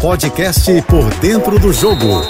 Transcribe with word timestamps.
podcast 0.00 0.82
Por 0.82 1.12
Dentro 1.20 1.58
do 1.58 1.72
Jogo, 1.72 2.22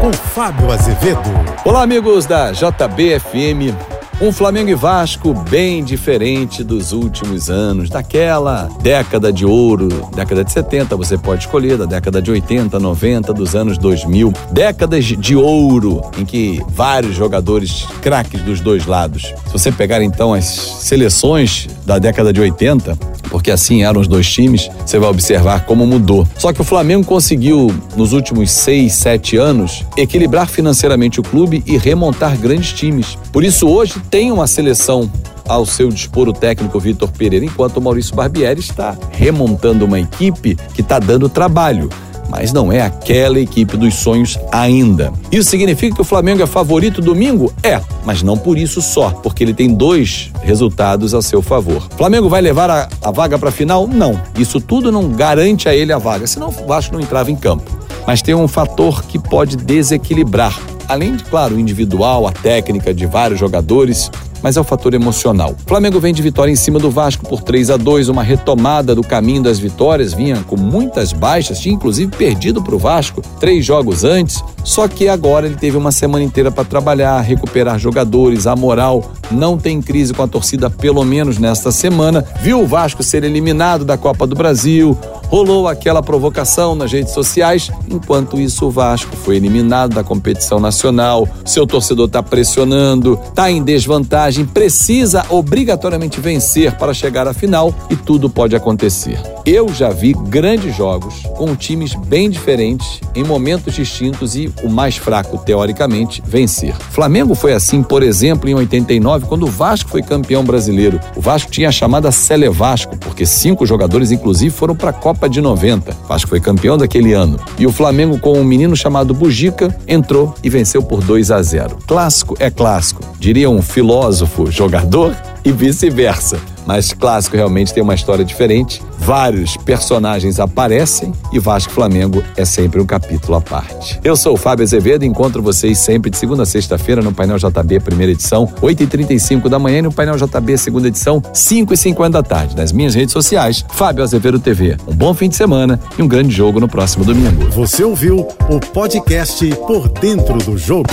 com 0.00 0.12
Fábio 0.12 0.70
Azevedo. 0.72 1.20
Olá, 1.64 1.82
amigos 1.82 2.24
da 2.24 2.50
JBFM. 2.52 3.74
Um 4.20 4.32
Flamengo 4.32 4.70
e 4.70 4.74
Vasco 4.74 5.32
bem 5.32 5.82
diferente 5.82 6.62
dos 6.62 6.92
últimos 6.92 7.48
anos, 7.48 7.88
daquela 7.88 8.68
década 8.82 9.32
de 9.32 9.46
ouro, 9.46 9.88
década 10.14 10.44
de 10.44 10.52
70, 10.52 10.94
você 10.94 11.16
pode 11.16 11.44
escolher, 11.44 11.78
da 11.78 11.86
década 11.86 12.20
de 12.20 12.30
80, 12.30 12.78
90, 12.78 13.32
dos 13.32 13.54
anos 13.54 13.78
2000. 13.78 14.32
Décadas 14.50 15.04
de 15.04 15.36
ouro 15.36 16.02
em 16.18 16.24
que 16.24 16.62
vários 16.68 17.14
jogadores 17.14 17.86
craques 18.02 18.42
dos 18.42 18.60
dois 18.60 18.86
lados. 18.86 19.32
Se 19.46 19.52
você 19.52 19.72
pegar 19.72 20.02
então 20.02 20.34
as 20.34 20.44
seleções 20.44 21.68
da 21.86 21.98
década 21.98 22.32
de 22.32 22.40
80, 22.40 22.98
porque 23.30 23.50
assim 23.50 23.82
eram 23.82 24.00
os 24.00 24.08
dois 24.08 24.30
times, 24.30 24.68
você 24.84 24.98
vai 24.98 25.08
observar 25.08 25.64
como 25.64 25.86
mudou. 25.86 26.26
Só 26.36 26.52
que 26.52 26.60
o 26.60 26.64
Flamengo 26.64 27.06
conseguiu, 27.06 27.72
nos 27.96 28.12
últimos 28.12 28.50
seis, 28.50 28.94
sete 28.94 29.36
anos, 29.36 29.84
equilibrar 29.96 30.48
financeiramente 30.48 31.20
o 31.20 31.22
clube 31.22 31.62
e 31.66 31.78
remontar 31.78 32.36
grandes 32.36 32.72
times. 32.72 33.16
Por 33.32 33.44
isso, 33.44 33.68
hoje 33.68 33.94
tem 34.10 34.30
uma 34.32 34.46
seleção 34.46 35.10
ao 35.48 35.64
seu 35.66 35.88
dispor 35.88 36.28
o 36.28 36.32
técnico 36.32 36.78
Vitor 36.78 37.10
Pereira, 37.10 37.44
enquanto 37.44 37.78
o 37.78 37.80
Maurício 37.80 38.14
Barbieri 38.14 38.60
está 38.60 38.96
remontando 39.10 39.84
uma 39.84 39.98
equipe 39.98 40.56
que 40.74 40.80
está 40.80 40.98
dando 40.98 41.28
trabalho 41.28 41.88
mas 42.30 42.52
não 42.52 42.72
é 42.72 42.80
aquela 42.80 43.40
equipe 43.40 43.76
dos 43.76 43.94
sonhos 43.94 44.38
ainda. 44.52 45.12
Isso 45.32 45.50
significa 45.50 45.96
que 45.96 46.00
o 46.00 46.04
Flamengo 46.04 46.42
é 46.42 46.46
favorito 46.46 47.02
domingo? 47.02 47.52
É, 47.62 47.80
mas 48.04 48.22
não 48.22 48.38
por 48.38 48.56
isso 48.56 48.80
só, 48.80 49.10
porque 49.10 49.42
ele 49.42 49.52
tem 49.52 49.74
dois 49.74 50.30
resultados 50.42 51.14
a 51.14 51.22
seu 51.22 51.42
favor. 51.42 51.88
Flamengo 51.96 52.28
vai 52.28 52.40
levar 52.40 52.70
a, 52.70 52.88
a 53.02 53.10
vaga 53.10 53.38
para 53.38 53.48
a 53.48 53.52
final? 53.52 53.86
Não. 53.86 54.20
Isso 54.38 54.60
tudo 54.60 54.90
não 54.90 55.10
garante 55.10 55.68
a 55.68 55.74
ele 55.74 55.92
a 55.92 55.98
vaga, 55.98 56.26
senão 56.26 56.48
o 56.48 56.66
Vasco 56.66 56.94
não 56.94 57.00
entrava 57.00 57.30
em 57.30 57.36
campo. 57.36 57.70
Mas 58.06 58.22
tem 58.22 58.34
um 58.34 58.48
fator 58.48 59.04
que 59.04 59.18
pode 59.18 59.56
desequilibrar. 59.56 60.58
Além 60.88 61.14
de, 61.14 61.24
claro, 61.24 61.54
o 61.54 61.60
individual, 61.60 62.26
a 62.26 62.32
técnica 62.32 62.92
de 62.92 63.06
vários 63.06 63.38
jogadores, 63.38 64.10
mas 64.42 64.56
é 64.56 64.60
o 64.60 64.64
fator 64.64 64.94
emocional. 64.94 65.54
O 65.64 65.68
Flamengo 65.68 66.00
vem 66.00 66.12
de 66.12 66.22
vitória 66.22 66.50
em 66.50 66.56
cima 66.56 66.78
do 66.78 66.90
Vasco 66.90 67.26
por 67.26 67.42
3 67.42 67.70
a 67.70 67.76
2 67.76 68.08
uma 68.08 68.22
retomada 68.22 68.94
do 68.94 69.02
caminho 69.02 69.42
das 69.42 69.58
vitórias, 69.58 70.12
vinha 70.12 70.36
com 70.46 70.56
muitas 70.56 71.12
baixas, 71.12 71.58
tinha 71.58 71.74
inclusive 71.74 72.10
perdido 72.16 72.62
para 72.62 72.74
o 72.74 72.78
Vasco 72.78 73.22
três 73.38 73.64
jogos 73.64 74.04
antes, 74.04 74.42
só 74.64 74.86
que 74.88 75.08
agora 75.08 75.46
ele 75.46 75.56
teve 75.56 75.76
uma 75.76 75.92
semana 75.92 76.24
inteira 76.24 76.50
para 76.50 76.64
trabalhar, 76.64 77.20
recuperar 77.20 77.78
jogadores, 77.78 78.46
a 78.46 78.54
moral, 78.54 79.12
não 79.30 79.56
tem 79.56 79.80
crise 79.80 80.12
com 80.12 80.22
a 80.22 80.28
torcida, 80.28 80.68
pelo 80.68 81.04
menos 81.04 81.38
nesta 81.38 81.70
semana. 81.72 82.24
Viu 82.42 82.60
o 82.60 82.66
Vasco 82.66 83.02
ser 83.02 83.24
eliminado 83.24 83.84
da 83.84 83.96
Copa 83.96 84.26
do 84.26 84.34
Brasil, 84.34 84.96
rolou 85.30 85.68
aquela 85.68 86.02
provocação 86.02 86.74
nas 86.74 86.92
redes 86.92 87.14
sociais. 87.14 87.70
Enquanto 87.88 88.38
isso, 88.38 88.66
o 88.66 88.70
Vasco 88.70 89.16
foi 89.16 89.36
eliminado 89.36 89.94
da 89.94 90.02
competição 90.02 90.58
nacional. 90.58 91.26
Seu 91.44 91.66
torcedor 91.66 92.06
está 92.06 92.22
pressionando, 92.22 93.18
está 93.28 93.50
em 93.50 93.62
desvantagem, 93.62 94.44
precisa 94.44 95.24
obrigatoriamente 95.30 96.20
vencer 96.20 96.76
para 96.76 96.92
chegar 96.92 97.28
à 97.28 97.32
final 97.32 97.72
e 97.88 97.96
tudo 97.96 98.28
pode 98.28 98.56
acontecer. 98.56 99.22
Eu 99.46 99.72
já 99.72 99.88
vi 99.88 100.12
grandes 100.12 100.76
jogos 100.76 101.22
com 101.36 101.56
times 101.56 101.94
bem 101.94 102.28
diferentes, 102.28 103.00
em 103.14 103.24
momentos 103.24 103.74
distintos 103.74 104.36
e 104.36 104.52
o 104.62 104.68
mais 104.68 104.96
fraco, 104.96 105.38
teoricamente, 105.38 106.22
vencer. 106.24 106.74
Flamengo 106.74 107.34
foi 107.34 107.54
assim, 107.54 107.82
por 107.82 108.02
exemplo, 108.02 108.48
em 108.50 108.54
89, 108.54 109.26
quando 109.26 109.44
o 109.44 109.50
Vasco 109.50 109.90
foi 109.90 110.02
campeão 110.02 110.44
brasileiro. 110.44 111.00
O 111.16 111.20
Vasco 111.20 111.50
tinha 111.50 111.68
a 111.68 111.72
chamada 111.72 112.12
Sele 112.12 112.48
Vasco, 112.50 112.96
porque 112.98 113.24
cinco 113.24 113.64
jogadores, 113.64 114.10
inclusive, 114.10 114.54
foram 114.54 114.76
para 114.76 114.90
a 114.90 114.92
Copa 114.92 115.28
de 115.28 115.40
90. 115.40 115.96
O 116.04 116.06
Vasco 116.06 116.28
foi 116.28 116.40
campeão 116.40 116.76
daquele 116.76 117.12
ano. 117.12 117.38
E 117.58 117.66
o 117.66 117.72
Flamengo, 117.72 118.18
com 118.18 118.38
um 118.38 118.44
menino 118.44 118.76
chamado 118.76 119.14
Bugica, 119.14 119.74
entrou 119.88 120.34
e 120.44 120.50
venceu 120.50 120.82
por 120.82 121.02
2 121.02 121.30
a 121.30 121.42
0. 121.42 121.78
Clássico 121.86 122.36
é 122.38 122.50
clássico, 122.50 123.02
diria 123.18 123.48
um 123.48 123.62
filósofo 123.62 124.50
jogador 124.50 125.16
e 125.44 125.50
vice-versa 125.50 126.38
mas 126.66 126.92
clássico 126.92 127.36
realmente 127.36 127.72
tem 127.72 127.82
uma 127.82 127.94
história 127.94 128.24
diferente. 128.24 128.82
Vários 128.98 129.56
personagens 129.56 130.38
aparecem 130.38 131.12
e 131.32 131.38
Vasco 131.38 131.72
Flamengo 131.72 132.22
é 132.36 132.44
sempre 132.44 132.80
um 132.80 132.86
capítulo 132.86 133.36
à 133.36 133.40
parte. 133.40 133.98
Eu 134.04 134.16
sou 134.16 134.34
o 134.34 134.36
Fábio 134.36 134.62
Azevedo 134.62 135.04
e 135.04 135.08
encontro 135.08 135.42
vocês 135.42 135.78
sempre 135.78 136.10
de 136.10 136.16
segunda 136.16 136.42
a 136.42 136.46
sexta-feira 136.46 137.02
no 137.02 137.12
Painel 137.12 137.38
JB, 137.38 137.80
primeira 137.80 138.12
edição, 138.12 138.46
8h35 138.62 139.48
da 139.48 139.58
manhã 139.58 139.78
e 139.78 139.82
no 139.82 139.92
Painel 139.92 140.16
JB, 140.16 140.58
segunda 140.58 140.88
edição, 140.88 141.20
5h50 141.20 142.10
da 142.10 142.22
tarde. 142.22 142.56
Nas 142.56 142.72
minhas 142.72 142.94
redes 142.94 143.12
sociais, 143.12 143.64
Fábio 143.70 144.02
Azevedo 144.02 144.38
TV. 144.38 144.76
Um 144.86 144.94
bom 144.94 145.14
fim 145.14 145.28
de 145.28 145.36
semana 145.36 145.80
e 145.98 146.02
um 146.02 146.08
grande 146.08 146.34
jogo 146.34 146.60
no 146.60 146.68
próximo 146.68 147.04
domingo. 147.04 147.50
Você 147.50 147.84
ouviu 147.84 148.28
o 148.48 148.60
podcast 148.72 149.46
Por 149.66 149.88
Dentro 149.88 150.38
do 150.38 150.56
Jogo. 150.56 150.90